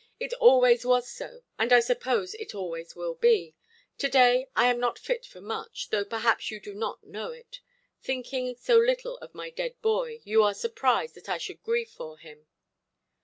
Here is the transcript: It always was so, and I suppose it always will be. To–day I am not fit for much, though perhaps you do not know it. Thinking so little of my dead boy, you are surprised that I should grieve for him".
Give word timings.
It 0.19 0.33
always 0.39 0.83
was 0.83 1.07
so, 1.07 1.43
and 1.59 1.71
I 1.71 1.79
suppose 1.79 2.33
it 2.33 2.55
always 2.55 2.95
will 2.95 3.13
be. 3.13 3.53
To–day 3.99 4.47
I 4.55 4.65
am 4.65 4.79
not 4.79 4.97
fit 4.97 5.27
for 5.27 5.41
much, 5.41 5.91
though 5.91 6.03
perhaps 6.03 6.49
you 6.49 6.59
do 6.59 6.73
not 6.73 7.03
know 7.03 7.29
it. 7.31 7.59
Thinking 8.01 8.55
so 8.55 8.79
little 8.79 9.17
of 9.17 9.35
my 9.35 9.51
dead 9.51 9.79
boy, 9.83 10.21
you 10.23 10.41
are 10.41 10.55
surprised 10.55 11.13
that 11.13 11.29
I 11.29 11.37
should 11.37 11.61
grieve 11.61 11.91
for 11.91 12.17
him". 12.17 12.47